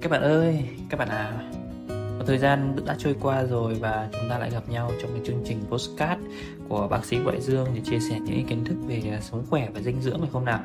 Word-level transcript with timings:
Các 0.00 0.10
bạn 0.10 0.22
ơi, 0.22 0.64
các 0.90 0.96
bạn 0.96 1.08
à 1.08 1.32
Một 1.88 2.24
thời 2.26 2.38
gian 2.38 2.76
đã 2.86 2.96
trôi 2.98 3.16
qua 3.20 3.44
rồi 3.44 3.74
và 3.74 4.08
chúng 4.12 4.30
ta 4.30 4.38
lại 4.38 4.50
gặp 4.50 4.68
nhau 4.68 4.92
trong 5.02 5.10
cái 5.12 5.20
chương 5.26 5.42
trình 5.44 5.58
postcard 5.68 6.22
của 6.68 6.88
bác 6.88 7.04
sĩ 7.04 7.16
Ngoại 7.16 7.40
Dương 7.40 7.68
để 7.74 7.80
chia 7.84 7.98
sẻ 8.10 8.18
những 8.20 8.46
kiến 8.46 8.64
thức 8.64 8.74
về 8.86 9.02
à, 9.10 9.20
sống 9.20 9.44
khỏe 9.50 9.68
và 9.74 9.80
dinh 9.80 10.02
dưỡng 10.02 10.20
phải 10.20 10.28
không 10.32 10.44
nào? 10.44 10.60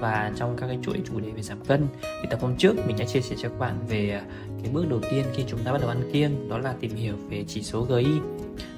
Và 0.00 0.32
trong 0.36 0.56
các 0.56 0.66
cái 0.66 0.78
chuỗi 0.82 1.00
chủ 1.06 1.20
đề 1.20 1.30
về 1.30 1.42
giảm 1.42 1.60
cân 1.64 1.86
thì 2.02 2.28
tập 2.30 2.38
hôm 2.42 2.56
trước 2.56 2.86
mình 2.86 2.96
đã 2.98 3.04
chia 3.04 3.20
sẻ 3.20 3.36
cho 3.38 3.48
các 3.48 3.58
bạn 3.58 3.78
về 3.88 4.10
à, 4.10 4.22
cái 4.62 4.72
bước 4.72 4.84
đầu 4.90 5.00
tiên 5.10 5.24
khi 5.34 5.44
chúng 5.46 5.60
ta 5.64 5.72
bắt 5.72 5.80
đầu 5.80 5.90
ăn 5.90 6.10
kiêng 6.12 6.48
đó 6.48 6.58
là 6.58 6.74
tìm 6.80 6.94
hiểu 6.94 7.14
về 7.30 7.44
chỉ 7.48 7.62
số 7.62 7.86
GI 7.88 8.20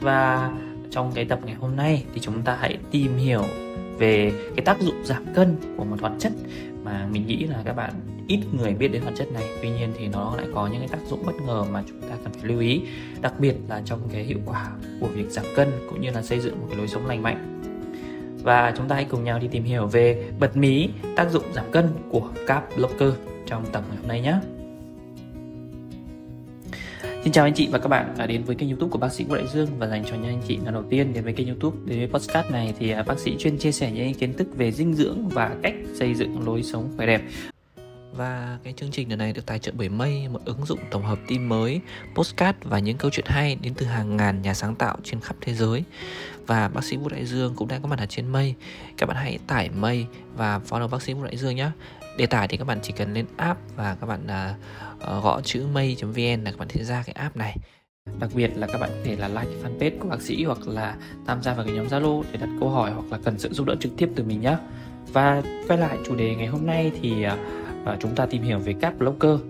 và 0.01 0.51
trong 0.91 1.13
cái 1.15 1.25
tập 1.25 1.41
ngày 1.45 1.55
hôm 1.55 1.77
nay 1.77 2.05
thì 2.15 2.21
chúng 2.21 2.43
ta 2.43 2.59
hãy 2.61 2.79
tìm 2.91 3.17
hiểu 3.17 3.45
về 3.99 4.33
cái 4.57 4.65
tác 4.65 4.81
dụng 4.81 5.05
giảm 5.05 5.25
cân 5.35 5.57
của 5.77 5.85
một 5.85 5.97
hoạt 6.01 6.13
chất 6.19 6.33
mà 6.83 7.09
mình 7.13 7.27
nghĩ 7.27 7.45
là 7.45 7.63
các 7.65 7.73
bạn 7.73 7.93
ít 8.29 8.41
người 8.53 8.75
biết 8.75 8.89
đến 8.89 9.03
hoạt 9.03 9.15
chất 9.17 9.33
này. 9.33 9.45
Tuy 9.63 9.71
nhiên 9.71 9.93
thì 9.99 10.09
nó 10.09 10.37
lại 10.37 10.47
có 10.55 10.67
những 10.67 10.79
cái 10.79 10.89
tác 10.89 10.99
dụng 11.09 11.27
bất 11.27 11.35
ngờ 11.47 11.65
mà 11.71 11.83
chúng 11.89 12.01
ta 12.01 12.17
cần 12.25 12.33
phải 12.33 12.45
lưu 12.45 12.61
ý, 12.61 12.81
đặc 13.21 13.33
biệt 13.39 13.55
là 13.69 13.83
trong 13.85 14.01
cái 14.13 14.25
hiệu 14.25 14.39
quả 14.47 14.71
của 15.01 15.07
việc 15.07 15.31
giảm 15.31 15.45
cân 15.57 15.69
cũng 15.91 16.01
như 16.01 16.11
là 16.11 16.23
xây 16.23 16.41
dựng 16.41 16.61
một 16.61 16.67
cái 16.69 16.79
lối 16.79 16.89
sống 16.89 17.07
lành 17.07 17.23
mạnh. 17.23 17.63
Và 18.43 18.73
chúng 18.77 18.89
ta 18.89 18.95
hãy 18.95 19.05
cùng 19.05 19.25
nhau 19.25 19.39
đi 19.39 19.49
tìm 19.49 19.65
hiểu 19.65 19.87
về 19.87 20.25
bật 20.39 20.57
mí 20.57 20.89
tác 21.17 21.31
dụng 21.31 21.45
giảm 21.55 21.71
cân 21.71 21.89
của 22.11 22.31
carb 22.47 22.65
blocker 22.77 23.13
trong 23.47 23.65
tập 23.73 23.85
ngày 23.89 23.97
hôm 23.97 24.09
nay 24.09 24.21
nhé. 24.21 24.35
Xin 27.27 27.33
chào 27.33 27.45
anh 27.45 27.55
chị 27.55 27.69
và 27.73 27.79
các 27.79 27.89
bạn 27.89 28.15
đã 28.19 28.27
đến 28.27 28.45
với 28.45 28.57
kênh 28.57 28.69
youtube 28.69 28.91
của 28.91 28.99
bác 28.99 29.13
sĩ 29.13 29.25
Vũ 29.25 29.35
Đại 29.35 29.47
Dương 29.55 29.69
và 29.79 29.87
dành 29.87 30.05
cho 30.05 30.17
những 30.17 30.27
anh 30.27 30.43
chị 30.49 30.59
lần 30.65 30.75
đầu 30.75 30.83
tiên 30.91 31.13
đến 31.13 31.25
với 31.25 31.33
kênh 31.33 31.47
youtube 31.47 31.77
đến 31.85 31.99
với 31.99 32.09
podcast 32.09 32.51
này 32.51 32.75
thì 32.79 32.91
à, 32.91 33.03
bác 33.03 33.19
sĩ 33.19 33.37
chuyên 33.39 33.59
chia 33.59 33.73
sẻ 33.73 33.91
những 33.91 34.15
kiến 34.15 34.33
thức 34.33 34.47
về 34.57 34.73
dinh 34.73 34.95
dưỡng 34.95 35.29
và 35.29 35.57
cách 35.63 35.75
xây 35.95 36.15
dựng 36.15 36.47
lối 36.47 36.63
sống 36.63 36.89
khỏe 36.97 37.07
đẹp 37.07 37.23
và 38.17 38.59
cái 38.63 38.73
chương 38.77 38.91
trình 38.91 39.11
lần 39.11 39.19
này 39.19 39.33
được 39.33 39.47
tài 39.47 39.59
trợ 39.59 39.73
bởi 39.75 39.89
Mây, 39.89 40.29
một 40.29 40.41
ứng 40.45 40.65
dụng 40.65 40.79
tổng 40.91 41.03
hợp 41.03 41.19
tin 41.27 41.49
mới, 41.49 41.81
postcard 42.15 42.59
và 42.63 42.79
những 42.79 42.97
câu 42.97 43.11
chuyện 43.11 43.27
hay 43.29 43.55
đến 43.55 43.75
từ 43.75 43.87
hàng 43.87 44.17
ngàn 44.17 44.43
nhà 44.43 44.55
sáng 44.55 44.75
tạo 44.75 44.97
trên 45.05 45.21
khắp 45.21 45.37
thế 45.41 45.55
giới. 45.55 45.85
Và 46.47 46.69
bác 46.69 46.85
sĩ 46.85 46.97
Vũ 46.97 47.09
Đại 47.09 47.25
Dương 47.25 47.55
cũng 47.57 47.69
đang 47.69 47.83
có 47.83 47.89
mặt 47.89 47.99
ở 47.99 48.07
trên 48.07 48.29
Mây. 48.29 48.55
Các 48.97 49.07
bạn 49.07 49.17
hãy 49.17 49.39
tải 49.47 49.71
Mây 49.71 50.07
và 50.37 50.61
follow 50.69 50.89
bác 50.89 51.03
sĩ 51.03 51.15
Vũ 51.15 51.25
Đại 51.25 51.37
Dương 51.37 51.57
nhé. 51.57 51.71
Để 52.19 52.27
tải 52.27 52.49
thì 52.49 52.57
các 52.57 52.67
bạn 52.67 52.79
chỉ 52.83 52.93
cần 52.97 53.15
lên 53.15 53.27
app 53.37 53.61
và 53.77 53.97
các 54.01 54.07
bạn 54.07 54.27
uh, 54.27 55.23
gõ 55.23 55.41
chữ 55.41 55.67
mây.vn 55.73 56.45
là 56.45 56.51
các 56.51 56.59
bạn 56.59 56.69
sẽ 56.69 56.85
ra 56.85 57.03
cái 57.07 57.13
app 57.13 57.37
này. 57.37 57.57
Đặc 58.19 58.31
biệt 58.35 58.51
là 58.57 58.67
các 58.67 58.79
bạn 58.81 58.91
có 58.91 59.01
thể 59.05 59.17
là 59.17 59.29
like 59.29 59.51
fanpage 59.63 59.99
của 59.99 60.09
bác 60.09 60.23
sĩ 60.23 60.45
hoặc 60.45 60.69
là 60.69 60.97
tham 61.27 61.43
gia 61.43 61.55
vào 61.55 61.67
cái 61.67 61.75
nhóm 61.75 61.87
Zalo 61.87 62.23
để 62.33 62.39
đặt 62.39 62.49
câu 62.61 62.71
hỏi 62.71 62.91
hoặc 62.91 63.05
là 63.11 63.19
cần 63.25 63.39
sự 63.39 63.49
giúp 63.53 63.67
đỡ 63.67 63.77
trực 63.81 63.93
tiếp 63.97 64.09
từ 64.17 64.25
mình 64.25 64.41
nhé. 64.41 64.57
Và 65.13 65.43
quay 65.69 65.79
lại 65.79 65.99
chủ 66.07 66.15
đề 66.15 66.35
ngày 66.35 66.47
hôm 66.47 66.67
nay 66.67 66.93
thì 67.03 67.27
uh, 67.27 67.33
và 67.87 67.97
chúng 68.01 68.15
ta 68.15 68.27
tìm 68.27 68.43
hiểu 68.43 68.59
về 68.59 68.75
các 68.81 68.99
blogger 68.99 69.41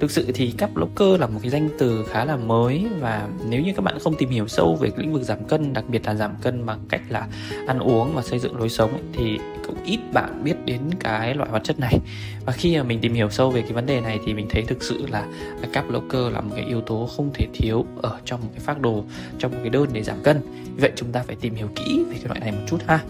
thực 0.00 0.10
sự 0.10 0.26
thì 0.34 0.54
các 0.58 0.70
blogger 0.74 1.20
là 1.20 1.26
một 1.26 1.38
cái 1.42 1.50
danh 1.50 1.68
từ 1.78 2.04
khá 2.08 2.24
là 2.24 2.36
mới 2.36 2.86
và 3.00 3.28
nếu 3.48 3.62
như 3.62 3.72
các 3.76 3.82
bạn 3.82 3.98
không 3.98 4.14
tìm 4.14 4.28
hiểu 4.28 4.48
sâu 4.48 4.76
về 4.80 4.90
lĩnh 4.96 5.12
vực 5.12 5.22
giảm 5.22 5.44
cân 5.44 5.72
đặc 5.72 5.84
biệt 5.88 6.06
là 6.06 6.14
giảm 6.14 6.34
cân 6.42 6.66
bằng 6.66 6.78
cách 6.88 7.00
là 7.08 7.28
ăn 7.66 7.78
uống 7.78 8.14
và 8.14 8.22
xây 8.22 8.38
dựng 8.38 8.56
lối 8.56 8.68
sống 8.68 8.90
ấy, 8.90 9.02
thì 9.12 9.38
cũng 9.66 9.76
ít 9.84 9.98
bạn 10.12 10.44
biết 10.44 10.54
đến 10.64 10.80
cái 11.00 11.34
loại 11.34 11.50
hoạt 11.50 11.64
chất 11.64 11.80
này. 11.80 11.98
Và 12.46 12.52
khi 12.52 12.76
mà 12.76 12.82
mình 12.82 12.98
tìm 13.00 13.14
hiểu 13.14 13.30
sâu 13.30 13.50
về 13.50 13.62
cái 13.62 13.72
vấn 13.72 13.86
đề 13.86 14.00
này 14.00 14.18
thì 14.26 14.34
mình 14.34 14.46
thấy 14.50 14.62
thực 14.62 14.82
sự 14.82 15.06
là 15.10 15.26
các 15.72 15.84
blogger 15.88 16.32
là 16.32 16.40
một 16.40 16.52
cái 16.54 16.64
yếu 16.64 16.80
tố 16.80 17.08
không 17.16 17.30
thể 17.34 17.46
thiếu 17.54 17.84
ở 18.02 18.18
trong 18.24 18.40
một 18.40 18.48
cái 18.52 18.60
phác 18.60 18.80
đồ 18.80 19.04
trong 19.38 19.50
một 19.50 19.58
cái 19.60 19.70
đơn 19.70 19.88
để 19.92 20.02
giảm 20.02 20.22
cân. 20.22 20.40
Vậy 20.76 20.92
chúng 20.96 21.12
ta 21.12 21.22
phải 21.26 21.36
tìm 21.40 21.54
hiểu 21.54 21.68
kỹ 21.74 22.04
về 22.08 22.14
cái 22.14 22.26
loại 22.26 22.40
này 22.40 22.52
một 22.52 22.66
chút 22.66 22.78
ha. 22.86 23.00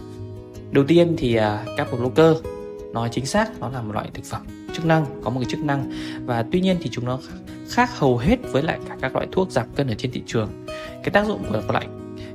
Đầu 0.71 0.85
tiên 0.89 1.15
thì 1.19 1.35
à, 1.35 1.65
các 1.77 1.89
blogger 1.93 2.37
nói 2.93 3.09
chính 3.13 3.27
xác 3.27 3.61
nó 3.61 3.69
là 3.69 3.83
một 3.83 3.93
loại 3.93 4.09
thực 4.15 4.25
phẩm 4.25 4.62
chức 4.75 4.85
năng, 4.85 5.07
có 5.25 5.31
một 5.31 5.41
cái 5.41 5.51
chức 5.51 5.61
năng. 5.61 5.93
Và 6.25 6.45
tuy 6.53 6.61
nhiên 6.61 6.77
thì 6.81 6.91
chúng 6.93 7.05
nó 7.05 7.19
khác 7.71 7.99
hầu 7.99 8.19
hết 8.19 8.37
với 8.53 8.63
lại 8.63 8.79
cả 8.89 8.97
các 9.01 9.15
loại 9.15 9.27
thuốc 9.33 9.51
giảm 9.51 9.67
cân 9.77 9.89
ở 9.89 9.95
trên 9.95 10.13
thị 10.13 10.23
trường. 10.27 10.67
Cái 11.03 11.11
tác 11.13 11.27
dụng 11.27 11.43
của 11.49 11.63
loại 11.69 11.87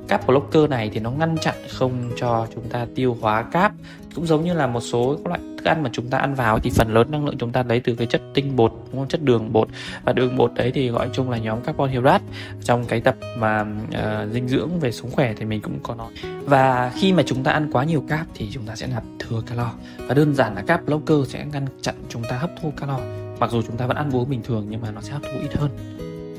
cáp 0.07 0.27
blocker 0.27 0.69
này 0.69 0.89
thì 0.93 0.99
nó 0.99 1.11
ngăn 1.11 1.37
chặn 1.41 1.55
không 1.69 2.11
cho 2.17 2.47
chúng 2.55 2.69
ta 2.69 2.87
tiêu 2.95 3.17
hóa 3.21 3.43
cáp, 3.43 3.71
cũng 4.15 4.25
giống 4.25 4.43
như 4.43 4.53
là 4.53 4.67
một 4.67 4.81
số 4.81 5.17
các 5.23 5.27
loại 5.27 5.39
ăn 5.67 5.83
mà 5.83 5.89
chúng 5.93 6.09
ta 6.09 6.17
ăn 6.17 6.35
vào 6.35 6.59
thì 6.59 6.69
phần 6.69 6.93
lớn 6.93 7.11
năng 7.11 7.25
lượng 7.25 7.37
chúng 7.37 7.51
ta 7.51 7.63
lấy 7.63 7.79
từ 7.79 7.95
cái 7.95 8.07
chất 8.07 8.21
tinh 8.33 8.55
bột 8.55 8.71
đúng 8.91 9.01
không? 9.01 9.07
chất 9.07 9.23
đường 9.23 9.53
bột. 9.53 9.67
Và 10.03 10.13
đường 10.13 10.37
bột 10.37 10.53
đấy 10.53 10.71
thì 10.73 10.89
gọi 10.89 11.09
chung 11.13 11.29
là 11.29 11.37
nhóm 11.37 11.61
carbon 11.61 11.89
hydrate. 11.89 12.23
Trong 12.63 12.85
cái 12.85 13.01
tập 13.01 13.15
mà 13.37 13.61
uh, 13.61 14.33
dinh 14.33 14.47
dưỡng 14.47 14.79
về 14.79 14.91
sống 14.91 15.11
khỏe 15.11 15.33
thì 15.37 15.45
mình 15.45 15.61
cũng 15.61 15.79
có 15.83 15.95
nói. 15.95 16.11
Và 16.43 16.91
khi 16.95 17.13
mà 17.13 17.23
chúng 17.25 17.43
ta 17.43 17.51
ăn 17.51 17.69
quá 17.71 17.83
nhiều 17.83 18.03
cáp 18.07 18.25
thì 18.35 18.49
chúng 18.51 18.65
ta 18.65 18.75
sẽ 18.75 18.87
nạp 18.87 19.03
thừa 19.19 19.41
calo. 19.47 19.71
Và 20.07 20.13
đơn 20.13 20.35
giản 20.35 20.55
là 20.55 20.61
cáp 20.61 20.85
blocker 20.85 21.27
sẽ 21.27 21.45
ngăn 21.53 21.65
chặn 21.81 21.95
chúng 22.09 22.23
ta 22.29 22.37
hấp 22.37 22.49
thu 22.61 22.71
calo. 22.77 22.99
Mặc 23.39 23.51
dù 23.51 23.61
chúng 23.61 23.77
ta 23.77 23.87
vẫn 23.87 23.97
ăn 23.97 24.11
uống 24.15 24.29
bình 24.29 24.41
thường 24.43 24.65
nhưng 24.69 24.81
mà 24.81 24.91
nó 24.91 25.01
sẽ 25.01 25.13
hấp 25.13 25.21
thu 25.23 25.39
ít 25.41 25.53
hơn. 25.53 25.69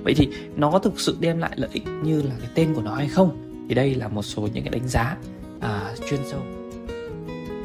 Vậy 0.04 0.14
thì 0.14 0.28
nó 0.56 0.70
có 0.70 0.78
thực 0.78 1.00
sự 1.00 1.16
đem 1.20 1.38
lại 1.38 1.50
lợi 1.56 1.70
ích 1.72 1.84
như 2.02 2.22
là 2.22 2.34
cái 2.40 2.48
tên 2.54 2.74
của 2.74 2.82
nó 2.82 2.94
hay 2.94 3.08
không? 3.08 3.64
Thì 3.68 3.74
đây 3.74 3.94
là 3.94 4.08
một 4.08 4.22
số 4.22 4.42
những 4.42 4.64
cái 4.64 4.70
đánh 4.70 4.88
giá 4.88 5.16
à, 5.60 5.94
chuyên 6.10 6.20
sâu. 6.24 6.40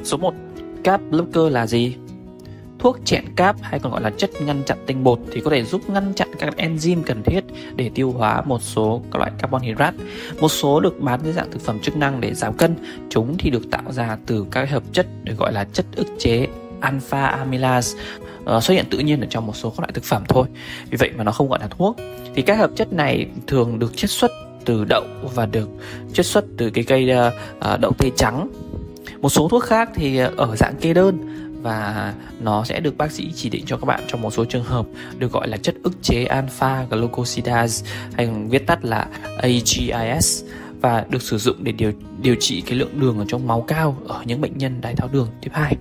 Số 0.04 0.18
1 0.18 0.34
cáp 0.84 1.02
blocker 1.10 1.54
là 1.54 1.68
gì 1.68 1.96
thuốc 2.84 3.00
chẹn 3.06 3.26
cáp 3.36 3.56
hay 3.62 3.80
còn 3.80 3.92
gọi 3.92 4.02
là 4.02 4.10
chất 4.18 4.30
ngăn 4.42 4.64
chặn 4.66 4.78
tinh 4.86 5.04
bột 5.04 5.20
thì 5.32 5.42
có 5.42 5.50
thể 5.50 5.64
giúp 5.64 5.90
ngăn 5.90 6.14
chặn 6.14 6.28
các 6.40 6.54
enzyme 6.58 7.04
cần 7.06 7.24
thiết 7.24 7.44
để 7.76 7.92
tiêu 7.96 8.12
hóa 8.12 8.42
một 8.42 8.62
số 8.62 9.02
các 9.12 9.20
loại 9.20 9.32
carbon 9.40 9.62
hydrate. 9.62 9.98
Một 10.40 10.50
số 10.50 10.80
được 10.80 11.00
bán 11.00 11.20
dưới 11.24 11.34
dạng 11.34 11.52
thực 11.52 11.62
phẩm 11.62 11.80
chức 11.80 11.98
năng 11.98 12.22
để 12.22 12.34
giảm 12.34 12.54
cân. 12.54 12.76
Chúng 13.10 13.36
thì 13.38 13.50
được 13.50 13.72
tạo 13.72 13.92
ra 13.92 14.18
từ 14.26 14.46
các 14.52 14.70
hợp 14.70 14.84
chất 14.92 15.08
được 15.24 15.38
gọi 15.38 15.54
là 15.54 15.64
chất 15.64 15.86
ức 15.96 16.08
chế 16.20 16.48
alpha 16.80 17.26
amylase 17.26 17.98
uh, 18.56 18.64
xuất 18.64 18.74
hiện 18.74 18.86
tự 18.90 19.00
nhiên 19.00 19.22
ở 19.22 19.28
trong 19.30 19.48
một 19.48 19.56
số 19.56 19.70
các 19.70 19.80
loại 19.80 19.92
thực 19.94 20.04
phẩm 20.04 20.24
thôi. 20.28 20.48
Vì 20.90 20.98
vậy 20.98 21.12
mà 21.18 21.24
nó 21.24 21.32
không 21.32 21.50
gọi 21.50 21.60
là 21.60 21.68
thuốc. 21.68 21.98
Thì 22.36 22.42
các 22.42 22.58
hợp 22.58 22.72
chất 22.76 22.94
này 22.94 23.28
thường 23.48 23.80
được 23.80 23.98
chiết 23.98 24.10
xuất 24.10 24.32
từ 24.66 24.86
đậu 24.90 25.04
và 25.36 25.46
được 25.46 25.70
chiết 26.14 26.26
xuất 26.26 26.46
từ 26.58 26.70
cái 26.70 26.84
cây 26.84 27.12
uh, 27.12 27.80
đậu 27.80 27.92
tây 27.98 28.12
trắng 28.16 28.48
một 29.24 29.30
số 29.30 29.48
thuốc 29.48 29.64
khác 29.64 29.90
thì 29.96 30.18
ở 30.18 30.56
dạng 30.56 30.76
kê 30.76 30.94
đơn 30.94 31.18
và 31.62 32.14
nó 32.40 32.64
sẽ 32.64 32.80
được 32.80 32.98
bác 32.98 33.12
sĩ 33.12 33.32
chỉ 33.36 33.50
định 33.50 33.64
cho 33.66 33.78
các 33.78 33.86
bạn 33.86 34.04
trong 34.08 34.22
một 34.22 34.34
số 34.34 34.46
trường 34.46 34.64
hợp 34.64 34.86
được 35.18 35.32
gọi 35.32 35.48
là 35.48 35.58
chất 35.58 35.76
ức 35.84 35.94
chế 36.02 36.26
alpha 36.26 36.86
glucosidase, 36.90 37.86
hay 38.14 38.30
viết 38.50 38.68
tắt 38.68 38.86
là 38.86 39.08
AGIS 39.38 40.44
và 40.82 41.06
được 41.10 41.22
sử 41.22 41.38
dụng 41.38 41.56
để 41.64 41.72
điều 41.72 41.92
điều 42.22 42.36
trị 42.40 42.62
cái 42.62 42.76
lượng 42.76 43.00
đường 43.00 43.20
ở 43.20 43.26
trong 43.28 43.48
máu 43.48 43.62
cao 43.62 43.98
ở 44.08 44.24
những 44.26 44.42
bệnh 44.42 44.58
nhân 44.58 44.82
đái 44.82 44.96
tháo 44.96 45.10
đường 45.12 45.28
tiếp 45.42 45.52
2. 45.54 45.76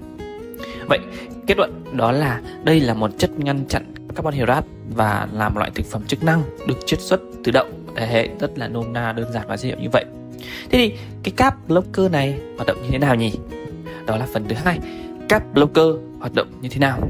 Vậy, 0.89 0.99
kết 1.47 1.59
luận 1.59 1.85
đó 1.97 2.13
là 2.13 2.41
đây 2.65 2.81
là 2.81 2.95
một 2.95 3.11
chất 3.19 3.31
ngăn 3.39 3.65
chặn 3.69 3.95
carbon 4.15 4.35
hydrate 4.35 4.67
và 4.95 5.29
làm 5.33 5.57
loại 5.57 5.71
thực 5.75 5.87
phẩm 5.87 6.03
chức 6.07 6.23
năng 6.23 6.43
được 6.67 6.79
chiết 6.87 7.01
xuất 7.01 7.21
từ 7.45 7.53
đậu 7.53 7.67
hệ 7.97 8.29
rất 8.41 8.59
là 8.59 8.69
nôm 8.69 8.93
na 8.93 9.13
đơn 9.13 9.33
giản 9.33 9.45
và 9.49 9.57
dễ 9.57 9.69
hiểu 9.69 9.79
như 9.81 9.89
vậy 9.93 10.05
thế 10.73 10.79
thì 10.79 10.97
cái 11.23 11.33
cap 11.37 11.69
blocker 11.69 12.11
này 12.11 12.41
hoạt 12.57 12.67
động 12.67 12.83
như 12.83 12.89
thế 12.91 12.99
nào 12.99 13.15
nhỉ? 13.15 13.33
Đó 14.07 14.17
là 14.17 14.27
phần 14.33 14.45
thứ 14.49 14.55
hai. 14.65 14.79
Cap 15.29 15.55
blocker 15.55 15.87
hoạt 16.19 16.35
động 16.35 16.49
như 16.61 16.69
thế 16.69 16.79
nào? 16.79 17.09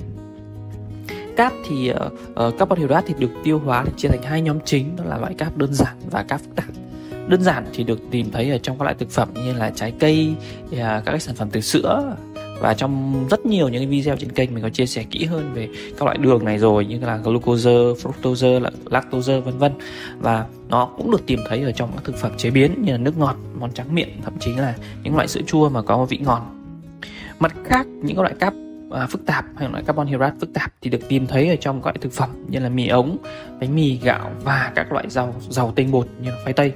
Cáp 1.37 1.53
thì 1.69 1.91
uh, 1.91 2.13
uh, 2.47 2.59
carbon 2.59 2.79
hydrate 2.79 3.07
thì 3.07 3.15
được 3.19 3.31
tiêu 3.45 3.59
hóa 3.59 3.85
thì 3.85 3.93
chia 3.97 4.09
thành 4.09 4.23
hai 4.23 4.43
nhóm 4.43 4.59
chính 4.65 4.97
đó 4.97 5.05
là 5.05 5.19
loại 5.19 5.35
cáp 5.35 5.57
đơn 5.57 5.75
giản 5.75 5.97
và 6.11 6.23
cáp 6.23 6.41
phức 6.41 6.57
tạp. 6.57 6.69
Đơn 7.29 7.43
giản 7.43 7.65
thì 7.75 7.85
được 7.85 8.01
tìm 8.11 8.31
thấy 8.33 8.51
ở 8.51 8.59
trong 8.59 8.79
các 8.79 8.85
loại 8.85 8.95
thực 8.99 9.11
phẩm 9.11 9.29
như 9.35 9.53
là 9.53 9.71
trái 9.75 9.93
cây 9.99 10.35
à, 10.73 11.03
các 11.05 11.11
cái 11.11 11.21
sản 11.21 11.35
phẩm 11.35 11.49
từ 11.53 11.61
sữa 11.61 12.17
và 12.63 12.75
trong 12.75 13.25
rất 13.31 13.47
nhiều 13.47 13.69
những 13.69 13.91
video 13.91 14.17
trên 14.17 14.33
kênh 14.33 14.55
mình 14.55 14.63
có 14.63 14.69
chia 14.69 14.87
sẻ 14.87 15.05
kỹ 15.11 15.25
hơn 15.25 15.53
về 15.55 15.69
các 15.99 16.05
loại 16.05 16.19
đường 16.19 16.45
này 16.45 16.59
rồi 16.59 16.87
như 16.87 16.99
là 17.01 17.17
glucose, 17.17 17.71
fructose, 17.71 18.71
lactose 18.91 19.41
vân 19.41 19.59
vân 19.59 19.73
và 20.19 20.47
nó 20.69 20.89
cũng 20.97 21.11
được 21.11 21.27
tìm 21.27 21.39
thấy 21.49 21.63
ở 21.63 21.73
trong 21.73 21.91
các 21.93 22.05
thực 22.05 22.17
phẩm 22.17 22.33
chế 22.37 22.51
biến 22.51 22.83
như 22.83 22.93
là 22.93 22.99
nước 22.99 23.19
ngọt, 23.19 23.37
món 23.59 23.73
trắng 23.73 23.95
miệng 23.95 24.09
thậm 24.25 24.35
chí 24.41 24.53
là 24.53 24.75
những 25.03 25.17
loại 25.17 25.29
sữa 25.29 25.41
chua 25.47 25.69
mà 25.69 25.83
có 25.83 26.05
vị 26.05 26.19
ngọt. 26.19 26.43
Mặt 27.39 27.55
khác 27.65 27.87
những 27.87 28.21
loại 28.21 28.35
cáp 28.41 28.55
à, 28.91 29.07
phức 29.07 29.27
tạp 29.27 29.45
hay 29.57 29.69
loại 29.69 29.83
carbon 29.83 30.07
hydrate 30.07 30.35
phức 30.41 30.53
tạp 30.55 30.73
thì 30.81 30.91
được 30.91 31.09
tìm 31.09 31.27
thấy 31.27 31.49
ở 31.49 31.57
trong 31.57 31.83
các 31.83 31.87
loại 31.87 31.97
thực 32.01 32.13
phẩm 32.13 32.31
như 32.49 32.59
là 32.59 32.69
mì 32.69 32.89
ống, 32.89 33.17
bánh 33.61 33.75
mì, 33.75 33.99
gạo 34.03 34.31
và 34.45 34.73
các 34.75 34.93
loại 34.93 35.05
rau 35.09 35.35
giàu 35.49 35.73
tinh 35.77 35.91
bột 35.91 36.07
như 36.23 36.31
là 36.31 36.37
khoai 36.43 36.53
tây 36.53 36.73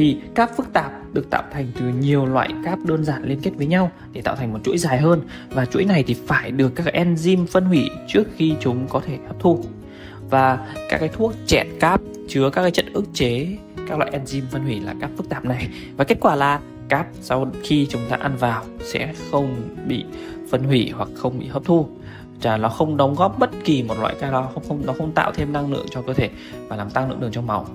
thì 0.00 0.16
cáp 0.34 0.56
phức 0.56 0.72
tạp 0.72 0.92
được 1.12 1.30
tạo 1.30 1.42
thành 1.52 1.66
từ 1.80 1.88
nhiều 1.88 2.26
loại 2.26 2.50
cáp 2.64 2.78
đơn 2.84 3.04
giản 3.04 3.24
liên 3.24 3.40
kết 3.40 3.50
với 3.56 3.66
nhau 3.66 3.90
để 4.12 4.22
tạo 4.22 4.36
thành 4.36 4.52
một 4.52 4.58
chuỗi 4.64 4.78
dài 4.78 4.98
hơn. 4.98 5.20
Và 5.50 5.66
chuỗi 5.66 5.84
này 5.84 6.04
thì 6.06 6.16
phải 6.26 6.50
được 6.50 6.72
các 6.74 6.86
enzyme 6.86 7.46
phân 7.46 7.64
hủy 7.64 7.90
trước 8.08 8.24
khi 8.36 8.54
chúng 8.60 8.86
có 8.88 9.00
thể 9.06 9.18
hấp 9.26 9.36
thu. 9.40 9.64
Và 10.30 10.74
các 10.88 10.98
cái 10.98 11.08
thuốc 11.08 11.32
chẹn 11.46 11.66
cáp 11.80 12.00
chứa 12.28 12.50
các 12.50 12.62
cái 12.62 12.70
chất 12.70 12.84
ức 12.92 13.04
chế, 13.12 13.46
các 13.88 13.98
loại 13.98 14.10
enzyme 14.10 14.42
phân 14.50 14.62
hủy 14.62 14.80
là 14.80 14.94
cáp 15.00 15.10
phức 15.16 15.28
tạp 15.28 15.44
này. 15.44 15.68
Và 15.96 16.04
kết 16.04 16.18
quả 16.20 16.34
là 16.36 16.60
cáp 16.88 17.06
sau 17.20 17.50
khi 17.62 17.86
chúng 17.90 18.02
ta 18.08 18.16
ăn 18.20 18.36
vào 18.36 18.64
sẽ 18.80 19.14
không 19.30 19.56
bị 19.86 20.04
phân 20.50 20.64
hủy 20.64 20.92
hoặc 20.96 21.08
không 21.14 21.38
bị 21.38 21.46
hấp 21.46 21.64
thu. 21.64 21.88
Chả 22.40 22.56
nó 22.56 22.68
không 22.68 22.96
đóng 22.96 23.14
góp 23.14 23.38
bất 23.38 23.50
kỳ 23.64 23.82
một 23.82 23.98
loại 24.00 24.14
calo 24.20 24.42
không 24.54 24.62
không, 24.68 24.82
nó 24.86 24.92
không 24.92 25.12
tạo 25.12 25.32
thêm 25.34 25.52
năng 25.52 25.72
lượng 25.72 25.86
cho 25.90 26.02
cơ 26.02 26.12
thể 26.12 26.30
và 26.68 26.76
làm 26.76 26.90
tăng 26.90 27.10
lượng 27.10 27.20
đường 27.20 27.32
trong 27.32 27.46
máu. 27.46 27.66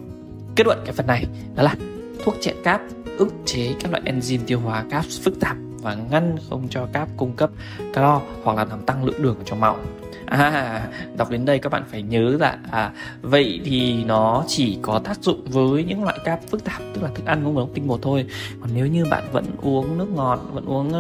Kết 0.56 0.68
luận 0.68 0.80
cái 0.86 0.94
phần 0.94 1.07
này 1.07 1.25
đó 1.56 1.63
là 1.63 1.75
thuốc 2.24 2.36
chặn 2.42 2.56
cáp 2.64 2.82
ức 3.18 3.34
chế 3.46 3.74
các 3.80 3.92
loại 3.92 4.04
enzyme 4.06 4.40
tiêu 4.48 4.60
hóa 4.60 4.84
cáp 4.90 5.06
phức 5.06 5.40
tạp 5.40 5.58
và 5.82 5.96
ngăn 5.96 6.36
không 6.50 6.68
cho 6.70 6.88
cáp 6.94 7.10
cung 7.18 7.34
cấp 7.34 7.50
calo 7.94 8.22
hoặc 8.44 8.58
là 8.58 8.66
làm 8.66 8.82
tăng 8.82 9.06
lượng 9.06 9.22
đường 9.22 9.38
trong 9.46 9.60
máu. 9.60 9.78
À 10.26 10.88
đọc 11.18 11.30
đến 11.30 11.46
đây 11.46 11.60
các 11.60 11.72
bạn 11.72 11.84
phải 11.92 12.02
nhớ 12.02 12.38
là 12.40 12.58
à 12.72 12.92
vậy 13.22 13.62
thì 13.66 14.04
nó 14.04 14.44
chỉ 14.48 14.78
có 14.82 15.00
tác 15.00 15.24
dụng 15.24 15.42
với 15.46 15.84
những 15.84 16.04
loại 16.04 16.20
cáp 16.24 16.40
phức 16.50 16.64
tạp 16.64 16.82
tức 16.94 17.02
là 17.04 17.10
thức 17.16 17.26
ăn 17.26 17.44
không 17.44 17.54
nguồn 17.54 17.74
tinh 17.74 17.88
bột 17.88 18.00
thôi. 18.02 18.26
Còn 18.62 18.70
nếu 18.76 18.88
như 18.88 19.06
bạn 19.06 19.24
vẫn 19.32 19.46
uống 19.62 19.98
nước 19.98 20.10
ngọt 20.16 20.40
vẫn 20.54 20.66
uống 20.66 20.94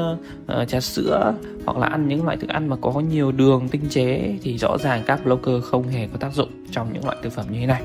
uh, 0.61 0.67
trà 0.67 0.79
sữa 0.79 1.33
hoặc 1.65 1.77
là 1.77 1.87
ăn 1.87 2.07
những 2.07 2.25
loại 2.25 2.37
thức 2.37 2.49
ăn 2.49 2.67
mà 2.67 2.75
có 2.81 2.91
nhiều 2.91 3.31
đường 3.31 3.69
tinh 3.69 3.81
chế 3.89 4.35
thì 4.41 4.57
rõ 4.57 4.77
ràng 4.77 5.03
cáp 5.03 5.25
blocker 5.25 5.63
không 5.63 5.87
hề 5.87 6.07
có 6.07 6.17
tác 6.17 6.33
dụng 6.33 6.49
trong 6.71 6.93
những 6.93 7.05
loại 7.05 7.17
thực 7.23 7.33
phẩm 7.33 7.45
như 7.49 7.59
thế 7.59 7.65
này 7.65 7.81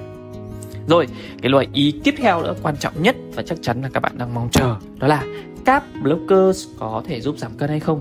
rồi 0.90 1.06
cái 1.42 1.50
loại 1.50 1.68
ý 1.72 1.94
tiếp 2.04 2.14
theo 2.18 2.42
nữa 2.42 2.54
quan 2.62 2.76
trọng 2.76 3.02
nhất 3.02 3.16
và 3.34 3.42
chắc 3.42 3.58
chắn 3.62 3.82
là 3.82 3.88
các 3.92 4.00
bạn 4.00 4.12
đang 4.18 4.34
mong 4.34 4.48
chờ 4.52 4.76
đó 4.98 5.06
là 5.06 5.24
carb 5.64 5.84
blockers 6.02 6.68
có 6.78 7.02
thể 7.06 7.20
giúp 7.20 7.38
giảm 7.38 7.52
cân 7.58 7.68
hay 7.68 7.80
không 7.80 8.00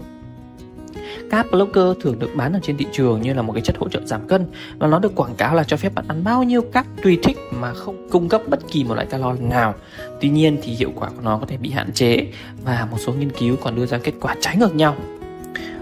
Carb 1.29 1.51
blocker 1.51 1.97
thường 2.01 2.19
được 2.19 2.35
bán 2.35 2.53
ở 2.53 2.59
trên 2.63 2.77
thị 2.77 2.85
trường 2.91 3.21
như 3.21 3.33
là 3.33 3.41
một 3.41 3.53
cái 3.53 3.61
chất 3.61 3.77
hỗ 3.77 3.89
trợ 3.89 4.01
giảm 4.05 4.27
cân 4.27 4.45
và 4.77 4.87
nó 4.87 4.99
được 4.99 5.15
quảng 5.15 5.35
cáo 5.35 5.55
là 5.55 5.63
cho 5.63 5.77
phép 5.77 5.95
bạn 5.95 6.05
ăn 6.07 6.23
bao 6.23 6.43
nhiêu 6.43 6.61
carb 6.61 6.87
tùy 7.03 7.19
thích 7.23 7.37
mà 7.51 7.73
không 7.73 8.07
cung 8.09 8.29
cấp 8.29 8.41
bất 8.47 8.59
kỳ 8.71 8.83
một 8.83 8.95
loại 8.95 9.07
calo 9.07 9.33
nào. 9.33 9.75
Tuy 10.21 10.29
nhiên 10.29 10.57
thì 10.61 10.71
hiệu 10.71 10.91
quả 10.95 11.09
của 11.09 11.21
nó 11.23 11.37
có 11.37 11.45
thể 11.45 11.57
bị 11.57 11.69
hạn 11.69 11.91
chế 11.93 12.27
và 12.63 12.87
một 12.91 12.97
số 12.99 13.13
nghiên 13.13 13.29
cứu 13.29 13.55
còn 13.61 13.75
đưa 13.75 13.85
ra 13.85 13.97
kết 13.97 14.13
quả 14.21 14.35
trái 14.41 14.57
ngược 14.57 14.75
nhau. 14.75 14.95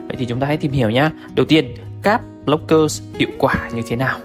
Vậy 0.07 0.15
thì 0.19 0.25
chúng 0.25 0.39
ta 0.39 0.47
hãy 0.47 0.57
tìm 0.57 0.71
hiểu 0.71 0.89
nhé. 0.89 1.09
Đầu 1.35 1.45
tiên, 1.45 1.75
carb 2.01 2.21
blockers 2.45 3.01
hiệu 3.19 3.29
quả 3.37 3.69
như 3.73 3.81
thế 3.87 3.95
nào? 3.95 4.19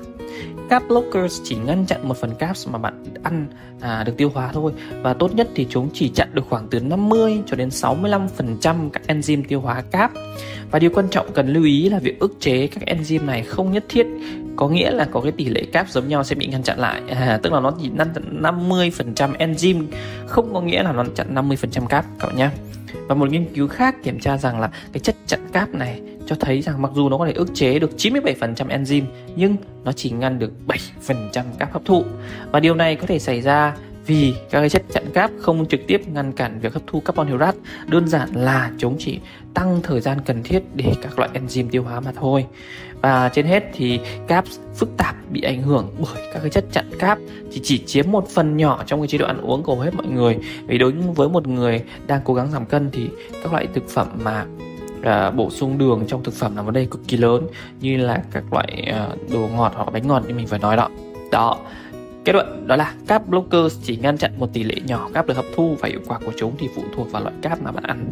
Carb 0.73 0.89
blockers 0.89 1.41
chỉ 1.45 1.57
ngăn 1.57 1.87
chặn 1.87 2.09
một 2.09 2.17
phần 2.17 2.35
carbs 2.35 2.69
mà 2.69 2.79
bạn 2.79 3.05
ăn 3.23 3.47
à, 3.81 4.05
được 4.05 4.13
tiêu 4.17 4.31
hóa 4.35 4.51
thôi. 4.53 4.73
Và 5.03 5.15
tốt 5.15 5.35
nhất 5.35 5.49
thì 5.55 5.67
chúng 5.71 5.89
chỉ 5.95 6.09
chặn 6.09 6.29
được 6.33 6.43
khoảng 6.49 6.69
từ 6.69 6.81
50 6.81 7.43
cho 7.47 7.57
đến 7.57 7.69
65% 7.69 8.91
các 8.93 9.03
enzyme 9.07 9.43
tiêu 9.49 9.61
hóa 9.61 9.83
carb. 9.91 10.13
Và 10.71 10.79
điều 10.79 10.91
quan 10.95 11.09
trọng 11.09 11.33
cần 11.33 11.49
lưu 11.49 11.65
ý 11.65 11.89
là 11.89 11.99
việc 11.99 12.21
ức 12.21 12.37
chế 12.41 12.67
các 12.67 12.97
enzyme 12.97 13.27
này 13.27 13.43
không 13.43 13.73
nhất 13.73 13.85
thiết 13.89 14.07
có 14.57 14.69
nghĩa 14.69 14.91
là 14.91 15.05
có 15.05 15.21
cái 15.21 15.33
tỷ 15.33 15.45
lệ 15.45 15.65
cáp 15.73 15.89
giống 15.89 16.09
nhau 16.09 16.25
sẽ 16.25 16.35
bị 16.35 16.47
ngăn 16.47 16.63
chặn 16.63 16.79
lại. 16.79 17.03
À, 17.09 17.41
tức 17.43 17.53
là 17.53 17.61
nó 17.61 17.73
chỉ 17.83 17.89
ngăn 17.89 18.09
chặn 18.15 18.43
50% 18.43 19.37
enzyme 19.37 19.85
không 20.27 20.55
có 20.55 20.61
nghĩa 20.61 20.83
là 20.83 20.93
nó 20.93 21.05
chặn 21.15 21.35
50% 21.35 21.87
cáp 21.87 22.05
các 22.19 22.27
bạn 22.27 22.37
nhé 22.37 22.51
và 23.09 23.15
một 23.15 23.31
nghiên 23.31 23.55
cứu 23.55 23.69
khác 23.69 23.97
kiểm 24.03 24.21
tra 24.21 24.39
rằng 24.39 24.61
là 24.61 24.71
cái 24.93 25.01
chất 25.01 25.17
chặn 25.27 25.41
cáp 25.53 25.75
này 25.75 26.01
cho 26.35 26.47
thấy 26.47 26.63
rằng 26.63 26.83
mặc 26.83 26.93
dù 26.95 27.09
nó 27.09 27.19
có 27.19 27.27
thể 27.27 27.33
ức 27.33 27.49
chế 27.55 27.79
được 27.79 27.91
97% 27.97 28.55
enzyme, 28.55 29.05
nhưng 29.37 29.57
nó 29.85 29.93
chỉ 29.93 30.11
ngăn 30.11 30.39
được 30.39 30.53
7% 31.07 31.45
cáp 31.59 31.73
hấp 31.73 31.85
thụ. 31.85 32.05
Và 32.51 32.61
điều 32.61 32.75
này 32.75 32.97
có 32.97 33.07
thể 33.07 33.19
xảy 33.19 33.41
ra 33.41 33.77
vì 34.07 34.35
các 34.51 34.61
cái 34.61 34.69
chất 34.69 34.83
chặn 34.93 35.05
cáp 35.15 35.31
không 35.41 35.67
trực 35.67 35.81
tiếp 35.87 36.09
ngăn 36.09 36.33
cản 36.33 36.61
việc 36.61 36.73
hấp 36.73 36.83
thu 36.87 37.01
carbon 37.01 37.27
hydrate, 37.27 37.59
đơn 37.87 38.09
giản 38.09 38.29
là 38.35 38.71
chúng 38.79 38.97
chỉ 38.99 39.19
tăng 39.55 39.81
thời 39.83 40.01
gian 40.01 40.19
cần 40.27 40.43
thiết 40.43 40.63
để 40.75 40.93
các 41.03 41.19
loại 41.19 41.31
enzyme 41.35 41.69
tiêu 41.71 41.83
hóa 41.83 42.01
mà 42.01 42.13
thôi 42.17 42.47
và 43.01 43.29
trên 43.29 43.47
hết 43.47 43.65
thì 43.73 44.01
cáp 44.29 44.45
phức 44.75 44.89
tạp 44.99 45.15
bị 45.31 45.43
ảnh 45.43 45.63
hưởng 45.63 45.95
bởi 45.99 46.23
các 46.33 46.41
cái 46.41 46.51
chất 46.51 46.65
chặn 46.73 46.91
cáp 46.99 47.19
thì 47.53 47.61
chỉ 47.63 47.79
chiếm 47.79 48.11
một 48.11 48.29
phần 48.29 48.57
nhỏ 48.57 48.83
trong 48.87 49.01
cái 49.01 49.09
chế 49.09 49.19
độ 49.19 49.27
ăn 49.27 49.41
uống 49.41 49.63
của 49.63 49.81
hết 49.81 49.95
mọi 49.95 50.07
người 50.07 50.39
vì 50.67 50.79
đối 50.79 50.93
với 50.93 51.29
một 51.29 51.47
người 51.47 51.83
đang 52.07 52.21
cố 52.25 52.35
gắng 52.35 52.51
giảm 52.51 52.67
cân 52.67 52.91
thì 52.91 53.09
các 53.43 53.53
loại 53.53 53.67
thực 53.75 53.89
phẩm 53.89 54.09
mà 54.25 54.47
à, 55.03 55.31
bổ 55.31 55.51
sung 55.51 55.79
đường 55.79 56.05
trong 56.09 56.25
thực 56.25 56.35
phẩm 56.35 56.57
là 56.57 56.63
vấn 56.63 56.75
đề 56.75 56.87
cực 56.91 57.01
kỳ 57.09 57.17
lớn 57.17 57.47
như 57.81 57.97
là 57.97 58.23
các 58.31 58.45
loại 58.53 58.85
à, 58.93 59.09
đồ 59.33 59.49
ngọt 59.57 59.73
hoặc 59.77 59.93
bánh 59.93 60.09
ngọt 60.09 60.23
như 60.29 60.35
mình 60.35 60.47
phải 60.47 60.59
nói 60.59 60.77
đó 60.77 60.89
đó 61.33 61.59
Kết 62.25 62.33
luận 62.33 62.67
đó 62.67 62.77
là 62.77 62.95
carb 63.07 63.27
blockers 63.27 63.79
chỉ 63.83 63.97
ngăn 63.97 64.19
chặn 64.19 64.33
một 64.39 64.53
tỷ 64.53 64.63
lệ 64.63 64.75
nhỏ 64.87 65.09
cáp 65.15 65.27
được 65.27 65.35
hấp 65.35 65.45
thu 65.57 65.77
và 65.81 65.89
hiệu 65.89 66.01
quả 66.07 66.19
của 66.27 66.33
chúng 66.37 66.53
thì 66.59 66.69
phụ 66.75 66.83
thuộc 66.97 67.13
vào 67.13 67.23
loại 67.23 67.35
cáp 67.43 67.63
mà 67.63 67.73
bạn 67.73 67.85
ăn. 67.85 68.07